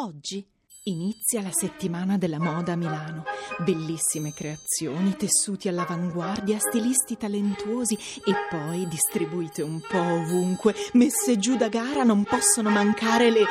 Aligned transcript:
Oggi 0.00 0.46
inizia 0.84 1.42
la 1.42 1.50
settimana 1.50 2.18
della 2.18 2.38
moda 2.38 2.74
a 2.74 2.76
Milano. 2.76 3.24
Bellissime 3.64 4.32
creazioni, 4.32 5.16
tessuti 5.16 5.66
all'avanguardia, 5.66 6.56
stilisti 6.60 7.16
talentuosi 7.16 7.98
e 8.24 8.32
poi 8.48 8.86
distribuite 8.86 9.62
un 9.62 9.80
po' 9.80 9.98
ovunque, 9.98 10.72
messe 10.92 11.36
giù 11.38 11.56
da 11.56 11.68
gara 11.68 12.04
non 12.04 12.22
possono 12.22 12.70
mancare 12.70 13.32
le 13.32 13.44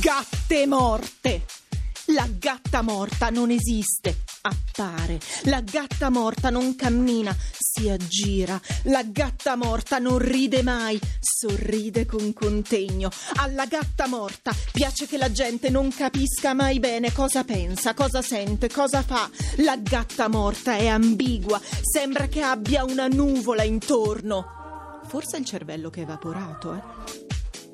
gatte 0.00 0.66
morte. 0.66 1.44
La 2.06 2.26
gatta 2.26 2.80
morta 2.80 3.28
non 3.28 3.50
esiste, 3.50 4.22
appare. 4.40 5.20
La 5.44 5.60
gatta 5.60 6.08
morta 6.08 6.48
non 6.48 6.74
cammina, 6.74 7.36
si 7.74 7.88
aggira. 7.88 8.60
La 8.84 9.02
gatta 9.02 9.56
morta 9.56 9.98
non 9.98 10.18
ride 10.18 10.62
mai, 10.62 11.00
sorride 11.20 12.04
con 12.04 12.34
contegno. 12.34 13.08
Alla 13.36 13.64
gatta 13.64 14.06
morta 14.06 14.54
piace 14.72 15.06
che 15.06 15.16
la 15.16 15.32
gente 15.32 15.70
non 15.70 15.90
capisca 15.90 16.52
mai 16.52 16.78
bene 16.78 17.12
cosa 17.12 17.44
pensa, 17.44 17.94
cosa 17.94 18.20
sente, 18.20 18.68
cosa 18.68 19.02
fa. 19.02 19.30
La 19.56 19.76
gatta 19.76 20.28
morta 20.28 20.76
è 20.76 20.86
ambigua, 20.86 21.58
sembra 21.80 22.26
che 22.26 22.42
abbia 22.42 22.84
una 22.84 23.06
nuvola 23.06 23.62
intorno. 23.62 25.00
Forse 25.06 25.36
è 25.36 25.40
il 25.40 25.46
cervello 25.46 25.88
che 25.88 26.00
è 26.00 26.02
evaporato, 26.02 26.74
eh? 26.74 27.20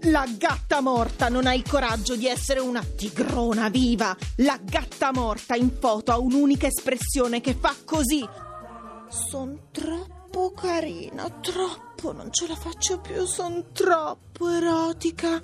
La 0.02 0.26
gatta 0.38 0.80
morta 0.80 1.28
non 1.28 1.48
ha 1.48 1.54
il 1.54 1.68
coraggio 1.68 2.14
di 2.14 2.28
essere 2.28 2.60
una 2.60 2.84
tigrona 2.84 3.68
viva. 3.68 4.16
La 4.36 4.56
gatta 4.62 5.10
morta 5.12 5.56
in 5.56 5.72
foto 5.76 6.12
ha 6.12 6.18
un'unica 6.18 6.68
espressione 6.68 7.40
che 7.40 7.56
fa 7.58 7.74
così. 7.84 8.24
Sono 9.08 9.68
troppo 9.72 10.52
carina, 10.52 11.30
troppo, 11.40 12.12
non 12.12 12.30
ce 12.30 12.46
la 12.46 12.54
faccio 12.54 13.00
più, 13.00 13.24
sono 13.24 13.64
troppo 13.72 14.48
erotica. 14.48 15.42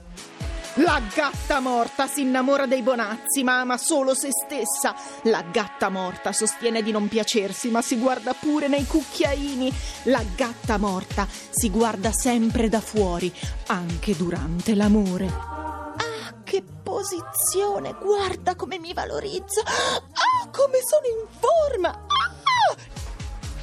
La 0.78 1.00
gatta 1.14 1.60
morta 1.60 2.06
si 2.06 2.20
innamora 2.20 2.66
dei 2.66 2.82
bonazzi, 2.82 3.42
ma 3.42 3.60
ama 3.60 3.78
solo 3.78 4.12
se 4.14 4.28
stessa. 4.32 4.95
La 5.22 5.42
gatta 5.50 5.88
morta 5.88 6.32
sostiene 6.32 6.83
di 6.83 6.91
non 6.91 7.08
piacersi, 7.08 7.70
ma 7.70 7.80
si 7.80 7.97
guarda 7.97 8.34
pure 8.34 8.69
nei 8.69 8.86
cucchiaini. 8.86 9.72
La 10.05 10.22
gatta 10.36 10.77
morta 10.77 11.27
si 11.28 11.70
guarda 11.70 12.12
sempre 12.12 12.69
da 12.69 12.80
fuori, 12.80 13.33
anche 13.69 14.14
durante 14.14 14.74
l'amore. 14.74 15.27
Ah, 15.27 16.34
che 16.44 16.62
posizione! 16.83 17.94
Guarda 17.98 18.56
come 18.56 18.78
mi 18.78 18.92
valorizzo! 18.92 19.62
Ah, 19.62 20.48
come 20.50 20.80
sono 20.84 21.06
in 21.06 21.27
forma! 21.39 22.14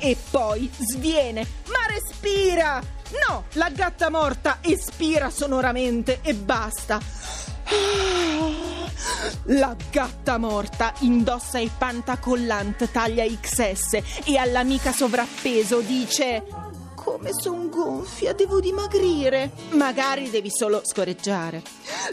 Ah! 0.02 0.08
E 0.08 0.18
poi 0.30 0.70
sviene, 0.78 1.46
ma 1.68 1.86
respira! 1.88 2.82
No, 3.28 3.46
la 3.54 3.70
gatta 3.70 4.10
morta 4.10 4.58
espira 4.62 5.30
sonoramente 5.30 6.20
e 6.22 6.34
basta. 6.34 7.00
La 9.46 9.76
gatta 9.92 10.38
morta 10.38 10.94
indossa 11.00 11.60
il 11.60 11.72
pantacollant 11.78 12.90
taglia 12.92 13.26
XS 13.26 14.24
e 14.26 14.38
all'amica 14.38 14.92
sovrappeso 14.92 15.80
dice 15.82 16.44
come 16.96 17.32
son 17.34 17.70
gonfia, 17.70 18.34
devo 18.34 18.60
dimagrire. 18.60 19.52
Magari 19.72 20.30
devi 20.30 20.52
solo 20.52 20.82
scorreggiare. 20.84 21.64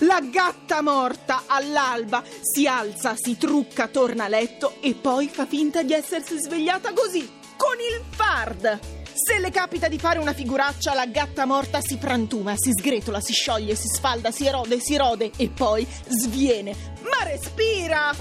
La 0.01 0.21
gatta 0.21 0.81
morta 0.81 1.43
all'alba 1.47 2.23
si 2.41 2.67
alza, 2.67 3.15
si 3.15 3.37
trucca, 3.37 3.89
torna 3.89 4.25
a 4.25 4.29
letto 4.29 4.77
e 4.81 4.95
poi 4.95 5.29
fa 5.29 5.47
finta 5.47 5.83
di 5.83 5.93
essersi 5.93 6.39
svegliata 6.39 6.93
così, 6.95 7.31
con 7.79 7.99
il 7.99 8.05
fard. 8.11 8.81
Se 9.13 9.39
le 9.39 9.51
capita 9.51 9.89
di 9.89 9.99
fare 9.99 10.19
una 10.19 10.33
figuraccia, 10.33 10.95
la 10.95 11.07
gatta 11.07 11.45
morta 11.45 11.81
si 11.81 11.97
frantuma, 11.99 12.55
si 12.57 12.73
sgretola, 12.73 13.21
si 13.21 13.33
scioglie, 13.33 13.75
si 13.75 13.89
sfalda, 13.89 14.31
si 14.31 14.47
erode, 14.47 14.81
si 14.81 14.97
rode 14.97 15.31
e 15.37 15.49
poi 15.49 15.87
sviene. 16.09 16.75
Ma 17.03 17.25
respira! 17.25 18.13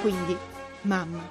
Quindi, 0.00 0.36
mamma, 0.82 1.26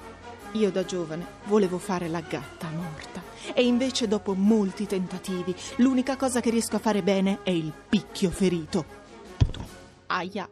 io 0.54 0.72
da 0.72 0.84
giovane 0.86 1.26
volevo 1.46 1.78
fare 1.78 2.08
la 2.08 2.22
gatta 2.22 2.68
morta. 2.70 3.22
E 3.54 3.64
invece, 3.66 4.08
dopo 4.08 4.34
molti 4.34 4.88
tentativi, 4.88 5.56
l'unica 5.78 6.16
cosa 6.16 6.42
che 6.42 6.50
riesco 6.50 6.78
a 6.78 6.80
fare 6.80 7.02
bene 7.02 7.40
è 7.44 7.52
il 7.52 7.72
picchio 7.90 8.30
ferito. 8.30 8.86
Aia. 10.08 10.48